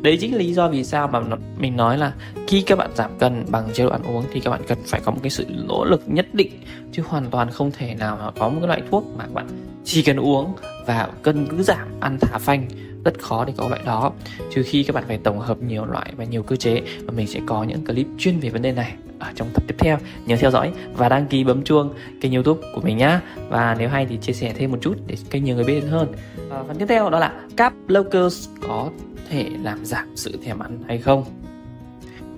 Đấy 0.00 0.18
chính 0.20 0.32
là 0.32 0.38
lý 0.38 0.54
do 0.54 0.68
vì 0.68 0.84
sao 0.84 1.08
mà 1.08 1.20
mình 1.58 1.76
nói 1.76 1.98
là 1.98 2.12
khi 2.46 2.62
các 2.62 2.78
bạn 2.78 2.90
giảm 2.94 3.18
cân 3.18 3.44
bằng 3.48 3.68
chế 3.72 3.84
độ 3.84 3.90
ăn 3.90 4.02
uống 4.02 4.24
thì 4.32 4.40
các 4.40 4.50
bạn 4.50 4.60
cần 4.68 4.78
phải 4.86 5.00
có 5.04 5.12
một 5.12 5.18
cái 5.22 5.30
sự 5.30 5.46
nỗ 5.68 5.84
lực 5.84 6.02
nhất 6.06 6.26
định 6.32 6.50
chứ 6.92 7.02
hoàn 7.06 7.30
toàn 7.30 7.50
không 7.50 7.70
thể 7.70 7.94
nào 7.94 8.18
mà 8.20 8.30
có 8.30 8.48
một 8.48 8.56
cái 8.60 8.68
loại 8.68 8.82
thuốc 8.90 9.04
mà 9.18 9.24
bạn 9.34 9.46
chỉ 9.84 10.02
cần 10.02 10.16
uống 10.16 10.52
và 10.86 11.08
cân 11.22 11.46
cứ 11.46 11.62
giảm 11.62 11.88
ăn 12.00 12.18
thả 12.20 12.38
phanh 12.38 12.66
rất 13.04 13.18
khó 13.18 13.44
để 13.44 13.52
có 13.56 13.68
loại 13.68 13.82
đó. 13.86 14.12
Trừ 14.50 14.62
khi 14.66 14.82
các 14.82 14.94
bạn 14.94 15.04
phải 15.08 15.18
tổng 15.18 15.38
hợp 15.38 15.62
nhiều 15.62 15.84
loại 15.84 16.12
và 16.16 16.24
nhiều 16.24 16.42
cơ 16.42 16.56
chế, 16.56 16.82
và 17.04 17.12
mình 17.16 17.26
sẽ 17.26 17.40
có 17.46 17.64
những 17.64 17.84
clip 17.84 18.06
chuyên 18.18 18.40
về 18.40 18.50
vấn 18.50 18.62
đề 18.62 18.72
này 18.72 18.94
ở 19.18 19.32
trong 19.34 19.48
tập 19.54 19.62
tiếp 19.66 19.74
theo. 19.78 19.98
Nhớ 20.26 20.36
theo 20.36 20.50
dõi 20.50 20.72
và 20.96 21.08
đăng 21.08 21.26
ký 21.26 21.44
bấm 21.44 21.64
chuông 21.64 21.94
kênh 22.20 22.32
youtube 22.32 22.60
của 22.74 22.80
mình 22.80 22.96
nhá. 22.96 23.20
Và 23.48 23.76
nếu 23.78 23.88
hay 23.88 24.06
thì 24.06 24.16
chia 24.16 24.32
sẻ 24.32 24.54
thêm 24.56 24.70
một 24.70 24.78
chút 24.80 24.94
để 25.06 25.16
kênh 25.30 25.44
nhiều 25.44 25.56
người 25.56 25.64
biết 25.64 25.80
hơn. 25.80 26.12
Và 26.48 26.64
phần 26.68 26.76
tiếp 26.78 26.86
theo 26.88 27.10
đó 27.10 27.18
là 27.18 27.32
carb 27.56 27.74
blockers 27.86 28.48
có 28.68 28.90
thể 29.30 29.50
làm 29.62 29.84
giảm 29.84 30.08
sự 30.16 30.38
thèm 30.44 30.58
ăn 30.58 30.78
hay 30.88 30.98
không? 30.98 31.24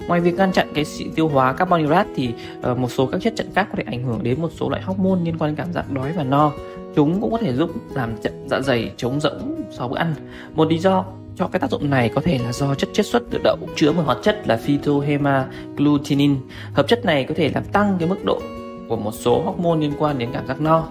Ngoài 0.08 0.20
việc 0.20 0.34
ngăn 0.34 0.52
chặn 0.52 0.68
cái 0.74 0.84
sự 0.84 1.04
tiêu 1.14 1.28
hóa 1.28 1.52
carbon 1.52 1.80
hydrate 1.80 2.08
thì 2.16 2.30
uh, 2.70 2.78
một 2.78 2.90
số 2.90 3.06
các 3.06 3.20
chất 3.22 3.32
chặn 3.36 3.46
khác 3.54 3.68
có 3.70 3.74
thể 3.76 3.82
ảnh 3.86 4.02
hưởng 4.02 4.22
đến 4.22 4.42
một 4.42 4.50
số 4.56 4.70
loại 4.70 4.82
hormone 4.82 5.20
liên 5.24 5.38
quan 5.38 5.50
đến 5.50 5.56
cảm 5.56 5.72
giác 5.72 5.92
đói 5.92 6.12
và 6.12 6.24
no. 6.24 6.52
Chúng 6.96 7.20
cũng 7.20 7.32
có 7.32 7.38
thể 7.38 7.52
giúp 7.52 7.70
làm 7.94 8.16
chậm 8.22 8.32
dạ 8.46 8.60
dày 8.60 8.92
chống 8.96 9.20
rỗng 9.20 9.62
sau 9.70 9.88
bữa 9.88 9.96
ăn. 9.96 10.14
Một 10.54 10.70
lý 10.70 10.78
do 10.78 11.04
cho 11.36 11.48
cái 11.48 11.60
tác 11.60 11.70
dụng 11.70 11.90
này 11.90 12.10
có 12.14 12.20
thể 12.20 12.38
là 12.38 12.52
do 12.52 12.74
chất 12.74 12.90
chiết 12.92 13.06
xuất 13.06 13.22
từ 13.30 13.38
đậu 13.44 13.56
chứa 13.76 13.92
một 13.92 14.02
hoạt 14.06 14.18
chất 14.22 14.48
là 14.48 14.56
phytohemagglutinin. 14.56 16.36
Hợp 16.72 16.88
chất 16.88 17.04
này 17.04 17.24
có 17.24 17.34
thể 17.36 17.50
làm 17.54 17.64
tăng 17.64 17.96
cái 17.98 18.08
mức 18.08 18.24
độ 18.24 18.40
của 18.88 18.96
một 18.96 19.12
số 19.14 19.42
hormone 19.42 19.80
liên 19.80 19.92
quan 19.98 20.18
đến 20.18 20.28
cảm 20.32 20.46
giác 20.46 20.60
no. 20.60 20.88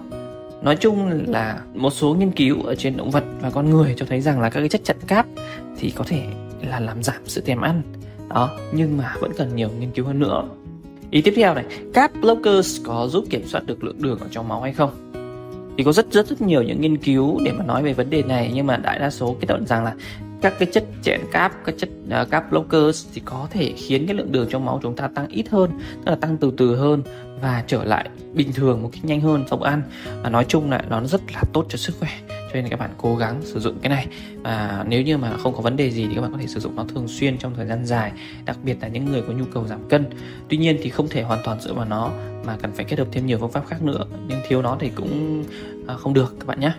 Nói 0.62 0.76
chung 0.76 1.24
là 1.26 1.60
một 1.74 1.90
số 1.90 2.14
nghiên 2.14 2.30
cứu 2.30 2.62
ở 2.62 2.74
trên 2.74 2.96
động 2.96 3.10
vật 3.10 3.24
và 3.40 3.50
con 3.50 3.70
người 3.70 3.94
cho 3.96 4.06
thấy 4.08 4.20
rằng 4.20 4.40
là 4.40 4.50
các 4.50 4.60
cái 4.60 4.68
chất 4.68 4.84
chặn 4.84 4.96
cáp 5.06 5.26
thì 5.78 5.90
có 5.90 6.04
thể 6.08 6.22
là 6.62 6.80
làm 6.80 7.02
giảm 7.02 7.22
sự 7.24 7.40
thèm 7.40 7.60
ăn. 7.60 7.82
Đó, 8.36 8.50
nhưng 8.72 8.96
mà 8.96 9.14
vẫn 9.20 9.32
cần 9.36 9.56
nhiều 9.56 9.68
nghiên 9.78 9.90
cứu 9.90 10.06
hơn 10.06 10.18
nữa. 10.18 10.44
Ý 11.10 11.22
tiếp 11.22 11.32
theo 11.36 11.54
này, 11.54 11.64
các 11.94 12.12
blockers 12.20 12.80
có 12.84 13.06
giúp 13.06 13.24
kiểm 13.30 13.46
soát 13.46 13.66
được 13.66 13.84
lượng 13.84 14.02
đường 14.02 14.18
ở 14.18 14.26
trong 14.30 14.48
máu 14.48 14.60
hay 14.60 14.72
không? 14.72 15.06
thì 15.76 15.84
có 15.84 15.92
rất 15.92 16.12
rất 16.12 16.26
rất 16.26 16.40
nhiều 16.40 16.62
những 16.62 16.80
nghiên 16.80 16.96
cứu 16.96 17.40
để 17.44 17.52
mà 17.52 17.64
nói 17.64 17.82
về 17.82 17.92
vấn 17.92 18.10
đề 18.10 18.22
này 18.22 18.50
nhưng 18.54 18.66
mà 18.66 18.76
đại 18.76 18.98
đa 18.98 19.10
số 19.10 19.36
kết 19.40 19.50
luận 19.50 19.66
rằng 19.66 19.84
là 19.84 19.94
các 20.40 20.54
cái 20.58 20.68
chất 20.72 20.84
chèn 21.02 21.20
cáp 21.32 21.52
các 21.64 21.74
chất 21.78 21.88
à, 22.10 22.20
uh, 22.20 22.30
cáp 22.30 22.50
blockers 22.50 23.06
thì 23.14 23.22
có 23.24 23.46
thể 23.50 23.72
khiến 23.76 24.06
cái 24.06 24.16
lượng 24.16 24.32
đường 24.32 24.48
trong 24.50 24.64
máu 24.64 24.80
chúng 24.82 24.96
ta 24.96 25.08
tăng 25.14 25.28
ít 25.28 25.48
hơn 25.50 25.70
tức 26.04 26.10
là 26.10 26.16
tăng 26.16 26.36
từ 26.36 26.52
từ 26.56 26.76
hơn 26.76 27.02
và 27.40 27.64
trở 27.66 27.84
lại 27.84 28.08
bình 28.34 28.52
thường 28.52 28.82
một 28.82 28.90
cách 28.92 29.04
nhanh 29.04 29.20
hơn 29.20 29.44
sau 29.50 29.58
bữa 29.58 29.66
ăn 29.66 29.82
và 30.22 30.30
nói 30.30 30.44
chung 30.48 30.70
là 30.70 30.84
nó 30.88 31.00
rất 31.04 31.20
là 31.34 31.42
tốt 31.52 31.66
cho 31.68 31.76
sức 31.76 31.96
khỏe 32.00 32.10
cho 32.56 32.62
nên 32.62 32.70
các 32.70 32.80
bạn 32.80 32.90
cố 32.98 33.16
gắng 33.16 33.40
sử 33.42 33.60
dụng 33.60 33.78
cái 33.82 33.90
này. 33.90 34.06
Và 34.42 34.84
nếu 34.88 35.02
như 35.02 35.18
mà 35.18 35.36
không 35.36 35.54
có 35.54 35.60
vấn 35.60 35.76
đề 35.76 35.90
gì 35.90 36.06
thì 36.08 36.14
các 36.14 36.20
bạn 36.20 36.32
có 36.32 36.38
thể 36.38 36.46
sử 36.46 36.60
dụng 36.60 36.76
nó 36.76 36.84
thường 36.84 37.08
xuyên 37.08 37.38
trong 37.38 37.54
thời 37.54 37.66
gian 37.66 37.86
dài, 37.86 38.12
đặc 38.44 38.56
biệt 38.62 38.76
là 38.80 38.88
những 38.88 39.04
người 39.04 39.22
có 39.22 39.32
nhu 39.32 39.44
cầu 39.54 39.66
giảm 39.66 39.88
cân. 39.88 40.04
Tuy 40.48 40.56
nhiên 40.56 40.78
thì 40.82 40.90
không 40.90 41.08
thể 41.08 41.22
hoàn 41.22 41.40
toàn 41.44 41.60
dựa 41.60 41.72
vào 41.72 41.84
nó 41.84 42.10
mà 42.44 42.56
cần 42.62 42.72
phải 42.72 42.84
kết 42.84 42.98
hợp 42.98 43.08
thêm 43.12 43.26
nhiều 43.26 43.38
phương 43.38 43.50
pháp 43.50 43.66
khác 43.68 43.82
nữa, 43.82 44.04
nhưng 44.28 44.38
thiếu 44.48 44.62
nó 44.62 44.76
thì 44.80 44.90
cũng 44.94 45.44
à, 45.86 45.94
không 45.94 46.14
được 46.14 46.34
các 46.38 46.46
bạn 46.46 46.60
nhé. 46.60 46.72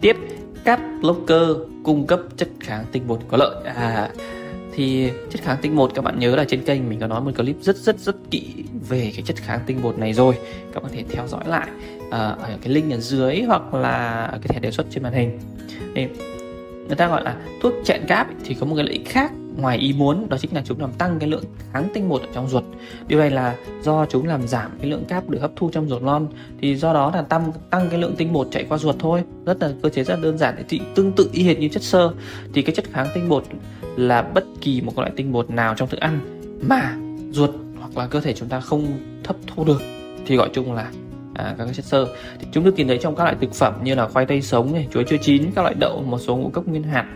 Tiếp 0.00 0.16
các 0.64 0.80
blocker 1.00 1.48
cung 1.84 2.06
cấp 2.06 2.20
chất 2.36 2.48
kháng 2.60 2.84
tinh 2.92 3.06
bột 3.06 3.20
có 3.28 3.36
lợi. 3.36 3.64
À 3.74 4.10
thì 4.74 5.10
chất 5.30 5.42
kháng 5.42 5.58
tinh 5.62 5.76
bột 5.76 5.94
các 5.94 6.04
bạn 6.04 6.18
nhớ 6.18 6.36
là 6.36 6.44
trên 6.44 6.64
kênh 6.64 6.88
mình 6.88 7.00
có 7.00 7.06
nói 7.06 7.20
một 7.20 7.30
clip 7.36 7.56
rất 7.62 7.76
rất 7.76 7.98
rất 7.98 8.16
kỹ 8.30 8.54
về 8.88 9.12
cái 9.14 9.22
chất 9.26 9.36
kháng 9.36 9.60
tinh 9.66 9.82
bột 9.82 9.98
này 9.98 10.12
rồi. 10.12 10.34
Các 10.72 10.82
bạn 10.82 10.92
có 10.92 10.96
thể 10.96 11.04
theo 11.10 11.28
dõi 11.28 11.44
lại. 11.46 11.68
Ờ, 12.10 12.36
ở 12.40 12.48
cái 12.62 12.72
link 12.72 12.92
ở 12.92 13.00
dưới 13.00 13.42
hoặc 13.42 13.74
là 13.74 14.28
cái 14.32 14.48
thẻ 14.48 14.60
đề 14.60 14.70
xuất 14.70 14.86
trên 14.90 15.02
màn 15.02 15.12
hình. 15.12 15.38
Thì 15.94 16.06
người 16.86 16.96
ta 16.96 17.08
gọi 17.08 17.24
là 17.24 17.36
thuốc 17.62 17.72
chẹn 17.84 18.00
cáp 18.08 18.28
thì 18.44 18.54
có 18.54 18.66
một 18.66 18.74
cái 18.76 18.84
lợi 18.84 18.92
ích 18.92 19.08
khác 19.08 19.32
ngoài 19.56 19.78
ý 19.78 19.92
muốn, 19.92 20.28
đó 20.28 20.36
chính 20.40 20.54
là 20.54 20.62
chúng 20.64 20.80
làm 20.80 20.92
tăng 20.92 21.18
cái 21.18 21.28
lượng 21.28 21.44
kháng 21.72 21.88
tinh 21.94 22.08
bột 22.08 22.20
ở 22.20 22.28
trong 22.34 22.48
ruột. 22.48 22.64
Điều 23.06 23.18
này 23.18 23.30
là 23.30 23.56
do 23.82 24.06
chúng 24.06 24.26
làm 24.26 24.48
giảm 24.48 24.70
cái 24.78 24.90
lượng 24.90 25.04
cáp 25.04 25.28
được 25.28 25.38
hấp 25.40 25.50
thu 25.56 25.70
trong 25.72 25.88
ruột 25.88 26.02
non, 26.02 26.28
thì 26.60 26.76
do 26.76 26.92
đó 26.92 27.10
là 27.14 27.22
tăng 27.22 27.52
tăng 27.70 27.88
cái 27.90 28.00
lượng 28.00 28.14
tinh 28.16 28.32
bột 28.32 28.48
chạy 28.50 28.64
qua 28.68 28.78
ruột 28.78 28.94
thôi. 28.98 29.22
Rất 29.46 29.62
là, 29.62 29.70
cơ 29.82 29.88
chế 29.88 30.04
rất 30.04 30.14
là 30.14 30.20
đơn 30.22 30.38
giản, 30.38 30.64
thì 30.68 30.80
tương 30.94 31.12
tự 31.12 31.30
y 31.32 31.42
hệt 31.42 31.58
như 31.58 31.68
chất 31.68 31.82
xơ. 31.82 32.12
Thì 32.52 32.62
cái 32.62 32.74
chất 32.74 32.84
kháng 32.92 33.08
tinh 33.14 33.28
bột 33.28 33.44
là 33.96 34.22
bất 34.22 34.44
kỳ 34.60 34.80
một 34.80 34.98
loại 34.98 35.10
tinh 35.16 35.32
bột 35.32 35.50
nào 35.50 35.74
trong 35.74 35.88
thức 35.88 36.00
ăn 36.00 36.20
mà 36.68 36.96
ruột 37.30 37.50
hoặc 37.78 37.96
là 37.96 38.06
cơ 38.06 38.20
thể 38.20 38.32
chúng 38.32 38.48
ta 38.48 38.60
không 38.60 38.86
hấp 39.24 39.36
thu 39.46 39.64
được, 39.64 39.82
thì 40.26 40.36
gọi 40.36 40.48
chung 40.52 40.72
là 40.72 40.90
à, 41.36 41.54
các 41.58 41.68
chất 41.72 41.84
xơ. 41.84 42.06
Thì 42.40 42.46
chúng 42.52 42.64
được 42.64 42.76
tìm 42.76 42.88
thấy 42.88 42.98
trong 42.98 43.16
các 43.16 43.24
loại 43.24 43.36
thực 43.40 43.54
phẩm 43.54 43.74
như 43.84 43.94
là 43.94 44.08
khoai 44.08 44.26
tây 44.26 44.42
sống 44.42 44.72
này 44.72 44.88
chuối 44.92 45.04
chưa 45.08 45.16
chín 45.16 45.50
các 45.54 45.62
loại 45.62 45.74
đậu 45.74 46.02
một 46.02 46.18
số 46.18 46.36
ngũ 46.36 46.48
cốc 46.48 46.68
nguyên 46.68 46.82
hạt. 46.82 47.06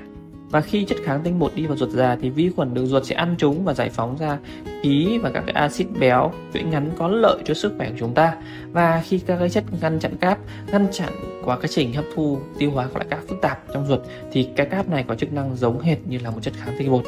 Và 0.50 0.60
khi 0.60 0.84
chất 0.84 0.98
kháng 1.04 1.20
tinh 1.24 1.38
bột 1.38 1.54
đi 1.54 1.66
vào 1.66 1.76
ruột 1.76 1.88
già 1.90 2.16
thì 2.22 2.30
vi 2.30 2.50
khuẩn 2.56 2.74
đường 2.74 2.86
ruột 2.86 3.04
sẽ 3.04 3.14
ăn 3.14 3.34
chúng 3.38 3.64
và 3.64 3.74
giải 3.74 3.88
phóng 3.88 4.16
ra 4.16 4.38
khí 4.82 5.18
và 5.22 5.30
các 5.30 5.42
cái 5.46 5.54
axit 5.54 5.86
béo 5.98 6.32
chuỗi 6.54 6.62
ngắn 6.62 6.90
có 6.98 7.08
lợi 7.08 7.38
cho 7.44 7.54
sức 7.54 7.72
khỏe 7.76 7.90
của 7.90 7.96
chúng 7.98 8.14
ta. 8.14 8.36
Và 8.72 9.02
khi 9.04 9.18
các 9.18 9.36
cái 9.38 9.50
chất 9.50 9.64
ngăn 9.80 9.98
chặn 9.98 10.16
cáp 10.16 10.38
ngăn 10.72 10.86
chặn 10.92 11.12
qua 11.44 11.56
quá 11.56 11.66
trình 11.70 11.92
hấp 11.92 12.04
thu 12.14 12.38
tiêu 12.58 12.70
hóa 12.70 12.84
các 12.86 12.94
loại 12.94 13.06
cáp 13.10 13.20
phức 13.28 13.40
tạp 13.40 13.58
trong 13.74 13.86
ruột 13.86 14.00
thì 14.32 14.48
cái 14.56 14.66
cáp 14.66 14.88
này 14.88 15.04
có 15.08 15.14
chức 15.14 15.32
năng 15.32 15.56
giống 15.56 15.80
hệt 15.80 15.98
như 16.06 16.18
là 16.18 16.30
một 16.30 16.38
chất 16.42 16.54
kháng 16.54 16.74
tinh 16.78 16.90
bột. 16.90 17.04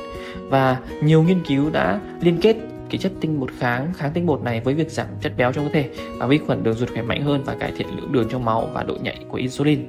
Và 0.49 0.77
nhiều 1.03 1.23
nghiên 1.23 1.43
cứu 1.49 1.71
đã 1.71 2.01
liên 2.21 2.39
kết 2.41 2.57
cái 2.93 2.99
chất 2.99 3.13
tinh 3.21 3.41
bột 3.41 3.51
kháng 3.59 3.93
kháng 3.97 4.13
tinh 4.13 4.27
bột 4.27 4.43
này 4.43 4.61
với 4.61 4.75
việc 4.75 4.91
giảm 4.91 5.07
chất 5.21 5.33
béo 5.37 5.53
trong 5.53 5.65
cơ 5.65 5.71
thể 5.73 5.91
và 6.19 6.27
vi 6.27 6.39
khuẩn 6.39 6.63
đường 6.63 6.75
ruột 6.75 6.91
khỏe 6.91 7.03
mạnh 7.03 7.23
hơn 7.23 7.43
và 7.45 7.55
cải 7.55 7.73
thiện 7.77 7.89
lượng 7.97 8.13
đường 8.13 8.29
trong 8.31 8.45
máu 8.45 8.69
và 8.73 8.83
độ 8.83 8.95
nhạy 9.03 9.19
của 9.29 9.37
insulin. 9.37 9.87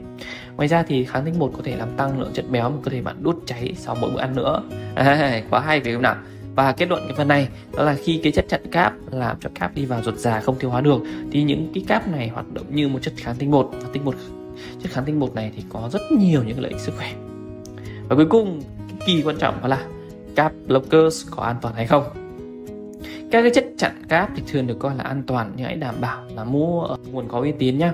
Ngoài 0.56 0.68
ra 0.68 0.84
thì 0.84 1.06
kháng 1.06 1.26
tinh 1.26 1.40
bột 1.40 1.52
có 1.58 1.62
thể 1.64 1.76
làm 1.76 1.90
tăng 1.98 2.20
lượng 2.20 2.32
chất 2.34 2.46
béo 2.50 2.70
mà 2.70 2.78
cơ 2.84 2.92
thể 2.92 3.02
bạn 3.02 3.16
đốt 3.24 3.36
cháy 3.46 3.74
sau 3.78 3.96
mỗi 4.02 4.12
bữa 4.12 4.20
ăn 4.20 4.36
nữa. 4.36 4.64
À, 4.96 5.42
quá 5.50 5.60
hay 5.60 5.80
phải 5.80 5.94
không 5.94 6.02
nào? 6.02 6.16
và 6.56 6.72
kết 6.72 6.90
luận 6.90 7.04
cái 7.08 7.18
phần 7.18 7.28
này 7.28 7.48
đó 7.78 7.84
là 7.84 7.96
khi 8.04 8.20
cái 8.24 8.32
chất 8.32 8.46
chặn 8.50 8.62
cáp 8.72 8.94
làm 9.12 9.38
cho 9.40 9.50
cáp 9.56 9.76
đi 9.76 9.86
vào 9.86 10.02
ruột 10.04 10.16
già 10.16 10.40
không 10.40 10.56
tiêu 10.60 10.70
hóa 10.70 10.82
được 10.82 11.02
thì 11.32 11.44
những 11.44 11.72
cái 11.74 11.84
cáp 11.88 12.08
này 12.08 12.28
hoạt 12.28 12.54
động 12.54 12.66
như 12.76 12.88
một 12.88 13.00
chất 13.02 13.14
kháng 13.18 13.36
tinh 13.40 13.52
bột 13.52 13.70
và 13.72 13.90
tinh 13.94 14.06
bột 14.06 14.16
chất 14.84 14.92
kháng 14.92 15.06
tinh 15.06 15.20
bột 15.20 15.36
này 15.36 15.52
thì 15.56 15.64
có 15.70 15.90
rất 15.94 16.02
nhiều 16.12 16.44
những 16.44 16.60
lợi 16.60 16.72
ích 16.72 16.82
sức 16.82 16.94
khỏe 16.98 17.14
và 18.10 18.16
cuối 18.16 18.26
cùng 18.30 18.62
cái 18.78 18.98
kỳ 19.06 19.22
quan 19.24 19.38
trọng 19.38 19.62
đó 19.62 19.68
là 19.68 19.86
cáp 20.36 20.52
blockers 20.68 21.28
có 21.32 21.44
an 21.44 21.56
toàn 21.62 21.76
hay 21.76 21.88
không 21.88 22.23
các 23.34 23.42
cái 23.42 23.52
chất 23.52 23.66
chặn 23.78 23.92
cáp 24.10 24.30
thì 24.36 24.44
thường 24.48 24.68
được 24.68 24.80
coi 24.80 24.96
là 24.96 25.04
an 25.04 25.24
toàn, 25.28 25.52
nhưng 25.56 25.66
hãy 25.66 25.75
đảm 25.75 25.96
bảo 26.02 26.24
là 26.36 26.44
mua 26.44 26.82
ở 26.82 26.98
nguồn 27.12 27.28
có 27.28 27.40
uy 27.40 27.52
tín 27.52 27.78
nhé 27.78 27.92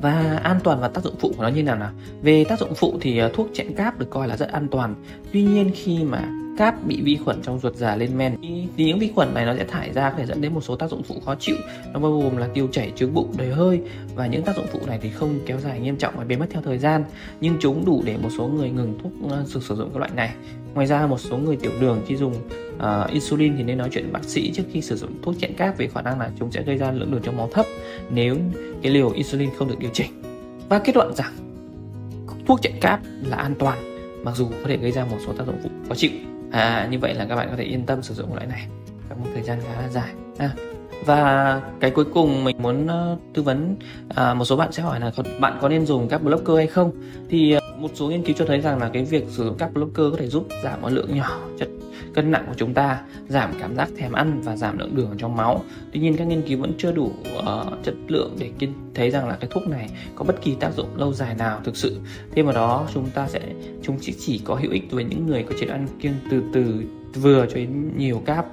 và 0.00 0.40
an 0.42 0.58
toàn 0.64 0.80
và 0.80 0.88
tác 0.88 1.04
dụng 1.04 1.14
phụ 1.18 1.32
của 1.36 1.42
nó 1.42 1.48
như 1.48 1.62
nào 1.62 1.76
nào? 1.76 1.90
Về 2.22 2.44
tác 2.44 2.58
dụng 2.60 2.74
phụ 2.74 2.98
thì 3.00 3.18
ờ, 3.18 3.30
thuốc 3.34 3.48
chặn 3.52 3.74
cáp 3.74 3.98
được 3.98 4.10
coi 4.10 4.28
là 4.28 4.36
rất 4.36 4.48
an 4.52 4.68
toàn. 4.70 4.94
Tuy 5.32 5.42
nhiên 5.42 5.70
khi 5.74 6.04
mà 6.04 6.28
cáp 6.62 6.84
bị 6.86 7.02
vi 7.02 7.16
khuẩn 7.24 7.42
trong 7.42 7.58
ruột 7.58 7.76
già 7.76 7.96
lên 7.96 8.18
men. 8.18 8.36
Thì 8.76 8.84
những 8.84 8.98
vi 8.98 9.10
khuẩn 9.14 9.34
này 9.34 9.46
nó 9.46 9.54
sẽ 9.56 9.64
thải 9.64 9.92
ra 9.92 10.10
có 10.10 10.16
thể 10.16 10.26
dẫn 10.26 10.40
đến 10.40 10.54
một 10.54 10.60
số 10.60 10.76
tác 10.76 10.90
dụng 10.90 11.02
phụ 11.02 11.14
khó 11.24 11.34
chịu. 11.34 11.56
Nó 11.92 12.00
bao 12.00 12.20
gồm 12.20 12.36
là 12.36 12.48
tiêu 12.54 12.68
chảy 12.72 12.92
trướng 12.96 13.14
bụng 13.14 13.34
đầy 13.38 13.52
hơi 13.52 13.80
và 14.14 14.26
những 14.26 14.42
tác 14.42 14.56
dụng 14.56 14.66
phụ 14.72 14.80
này 14.86 14.98
thì 15.02 15.10
không 15.10 15.38
kéo 15.46 15.58
dài 15.60 15.80
nghiêm 15.80 15.96
trọng 15.96 16.14
và 16.16 16.24
biến 16.24 16.38
mất 16.38 16.46
theo 16.50 16.62
thời 16.62 16.78
gian. 16.78 17.04
Nhưng 17.40 17.56
chúng 17.60 17.84
đủ 17.84 18.02
để 18.04 18.16
một 18.16 18.28
số 18.38 18.46
người 18.46 18.70
ngừng 18.70 18.98
thuốc 19.02 19.12
ờ, 19.30 19.44
sử 19.46 19.76
dụng 19.76 19.90
các 19.92 19.98
loại 19.98 20.10
này. 20.16 20.30
Ngoài 20.74 20.86
ra 20.86 21.06
một 21.06 21.20
số 21.20 21.36
người 21.36 21.56
tiểu 21.56 21.72
đường 21.80 22.02
khi 22.06 22.16
dùng 22.16 22.34
uh, 22.76 23.10
insulin 23.10 23.56
thì 23.56 23.62
nên 23.62 23.78
nói 23.78 23.88
chuyện 23.92 24.04
với 24.04 24.12
bác 24.12 24.24
sĩ 24.24 24.52
trước 24.54 24.64
khi 24.72 24.82
sử 24.82 24.96
dụng 24.96 25.10
thuốc 25.22 25.34
chặn 25.40 25.54
cáp 25.54 25.76
vì 25.76 25.88
khả 25.88 26.02
năng 26.02 26.20
là 26.20 26.30
chúng 26.38 26.50
sẽ 26.52 26.62
gây 26.62 26.76
ra 26.76 26.90
lượng 26.90 27.10
đường 27.10 27.22
trong 27.22 27.36
máu 27.36 27.48
thấp 27.52 27.66
nếu 28.10 28.36
cái 28.82 28.92
liều 28.92 29.10
insulin 29.10 29.50
không 29.58 29.68
được 29.68 29.78
điều 29.78 29.90
chỉnh. 29.92 30.22
Và 30.68 30.78
kết 30.78 30.96
luận 30.96 31.14
rằng 31.14 31.32
thuốc 32.46 32.62
chặn 32.62 32.72
cáp 32.80 33.00
là 33.22 33.36
an 33.36 33.54
toàn 33.58 33.78
mặc 34.24 34.36
dù 34.36 34.48
có 34.48 34.68
thể 34.68 34.76
gây 34.76 34.92
ra 34.92 35.04
một 35.04 35.18
số 35.26 35.32
tác 35.32 35.46
dụng 35.46 35.58
phụ 35.62 35.70
khó 35.88 35.94
chịu 35.94 36.10
à 36.52 36.88
như 36.90 36.98
vậy 36.98 37.14
là 37.14 37.26
các 37.28 37.36
bạn 37.36 37.48
có 37.50 37.56
thể 37.56 37.64
yên 37.64 37.86
tâm 37.86 38.02
sử 38.02 38.14
dụng 38.14 38.34
loại 38.34 38.46
này 38.46 38.66
trong 39.08 39.20
một 39.20 39.30
thời 39.34 39.42
gian 39.42 39.60
khá 39.60 39.80
là 39.80 39.88
dài 39.88 40.12
à 40.38 40.50
và 41.06 41.60
cái 41.80 41.90
cuối 41.90 42.04
cùng 42.04 42.44
mình 42.44 42.56
muốn 42.62 42.86
ờ, 42.86 43.16
tư 43.34 43.42
vấn 43.42 43.76
à, 44.08 44.34
một 44.34 44.44
số 44.44 44.56
bạn 44.56 44.72
sẽ 44.72 44.82
hỏi 44.82 45.00
là 45.00 45.12
bạn 45.40 45.58
có 45.60 45.68
nên 45.68 45.86
dùng 45.86 46.08
các 46.08 46.22
blocker 46.22 46.56
hay 46.56 46.66
không? 46.66 46.90
Thì 47.28 47.52
ờ, 47.52 47.60
một 47.78 47.90
số 47.94 48.08
nghiên 48.08 48.22
cứu 48.22 48.36
cho 48.38 48.44
thấy 48.44 48.60
rằng 48.60 48.78
là 48.78 48.90
cái 48.92 49.04
việc 49.04 49.24
sử 49.28 49.44
dụng 49.44 49.56
các 49.58 49.74
blocker 49.74 50.10
có 50.10 50.16
thể 50.18 50.26
giúp 50.26 50.48
giảm 50.64 50.82
một 50.82 50.88
lượng 50.88 51.16
nhỏ 51.16 51.38
chất 51.58 51.68
cân 52.14 52.30
nặng 52.30 52.44
của 52.48 52.54
chúng 52.56 52.74
ta 52.74 53.00
giảm 53.28 53.50
cảm 53.60 53.76
giác 53.76 53.88
thèm 53.96 54.12
ăn 54.12 54.40
và 54.44 54.56
giảm 54.56 54.78
lượng 54.78 54.96
đường 54.96 55.10
trong 55.18 55.36
máu. 55.36 55.64
Tuy 55.92 56.00
nhiên 56.00 56.16
các 56.16 56.24
nghiên 56.24 56.42
cứu 56.42 56.60
vẫn 56.60 56.72
chưa 56.78 56.92
đủ 56.92 57.12
uh, 57.38 57.84
chất 57.84 57.94
lượng 58.08 58.36
để 58.38 58.50
kiên 58.58 58.72
thấy 58.94 59.10
rằng 59.10 59.28
là 59.28 59.36
cái 59.40 59.50
thuốc 59.52 59.68
này 59.68 59.90
có 60.14 60.24
bất 60.24 60.42
kỳ 60.42 60.54
tác 60.54 60.74
dụng 60.74 60.88
lâu 60.96 61.12
dài 61.12 61.34
nào 61.34 61.60
thực 61.64 61.76
sự. 61.76 62.00
Thêm 62.34 62.46
vào 62.46 62.54
đó 62.54 62.88
chúng 62.94 63.10
ta 63.10 63.28
sẽ 63.28 63.40
chúng 63.82 63.96
chỉ 64.00 64.14
chỉ 64.18 64.40
có 64.44 64.54
hữu 64.54 64.72
ích 64.72 64.90
với 64.90 65.04
những 65.04 65.26
người 65.26 65.42
có 65.42 65.54
chế 65.60 65.66
độ 65.66 65.72
ăn 65.72 65.86
kiêng 66.00 66.14
từ 66.30 66.42
từ 66.52 66.82
vừa 67.14 67.46
cho 67.46 67.54
đến 67.54 67.92
nhiều 67.96 68.22
cáp 68.26 68.46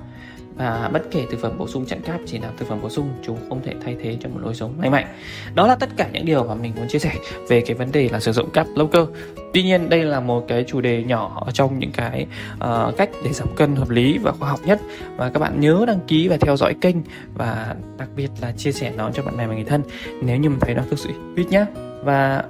và 0.60 0.89
bất 0.94 1.12
kể 1.12 1.25
thực 1.32 1.39
phẩm 1.39 1.58
bổ 1.58 1.68
sung 1.68 1.86
chặn 1.86 2.01
cáp 2.01 2.20
chỉ 2.25 2.39
là 2.39 2.50
thực 2.58 2.68
phẩm 2.68 2.82
bổ 2.82 2.89
sung 2.89 3.10
chúng 3.24 3.38
không 3.50 3.62
thể 3.66 3.74
thay 3.84 3.96
thế 4.04 4.18
cho 4.22 4.30
một 4.30 4.39
lối 4.42 4.56
sống 4.56 4.74
lành 4.82 4.92
mạnh 4.92 5.08
đó 5.56 5.68
là 5.68 5.75
tất 5.75 5.89
cả 5.98 6.10
những 6.13 6.25
điều 6.25 6.44
mà 6.44 6.56
mình 6.56 6.74
muốn 6.75 6.88
chia 6.88 7.00
sẻ 7.00 7.13
về 7.50 7.62
cái 7.62 7.75
vấn 7.75 7.92
đề 7.92 8.10
là 8.10 8.20
sử 8.20 8.32
dụng 8.32 8.50
cáp 8.50 8.68
lâu 8.75 8.88
cơ 8.88 9.08
tuy 9.54 9.63
nhiên 9.63 9.89
đây 9.89 10.04
là 10.04 10.20
một 10.20 10.46
cái 10.48 10.63
chủ 10.68 10.82
đề 10.82 11.04
nhỏ 11.04 11.48
trong 11.54 11.80
những 11.80 11.92
cái 11.92 12.28
uh, 12.54 12.98
cách 12.98 13.10
để 13.24 13.34
giảm 13.34 13.48
cân 13.56 13.75
hợp 13.75 13.89
lý 13.89 14.18
và 14.18 14.32
khoa 14.32 14.50
học 14.50 14.60
nhất. 14.66 14.80
Và 15.18 15.30
các 15.30 15.39
bạn 15.39 15.60
nhớ 15.60 15.84
đăng 15.88 16.00
ký 16.08 16.28
và 16.28 16.38
theo 16.38 16.58
dõi 16.58 16.74
kênh 16.82 16.96
và 17.34 17.75
đặc 17.98 18.10
biệt 18.16 18.32
là 18.42 18.51
chia 18.51 18.72
sẻ 18.72 18.94
nó 18.98 19.12
cho 19.12 19.24
bạn 19.24 19.38
bè 19.38 19.48
và 19.48 19.54
người 19.54 19.63
thân 19.63 19.84
nếu 20.22 20.38
như 20.38 20.50
mình 20.50 20.60
thấy 20.60 20.75
nó 20.75 20.84
thực 20.89 21.00
sự 21.00 21.10
hữu 21.10 21.36
ích 21.36 21.50
nhé 21.50 21.66
và 22.04 22.44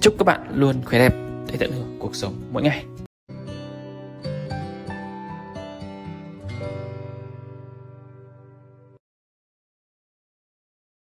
chúc 0.00 0.14
các 0.18 0.24
bạn 0.24 0.40
luôn 0.54 0.76
khỏe 0.84 0.98
đẹp 0.98 1.14
để 1.46 1.56
tận 1.58 1.72
hưởng 1.72 1.96
cuộc 1.98 2.16
sống 2.16 2.34
mỗi 2.52 2.62
ngày. 2.62 2.84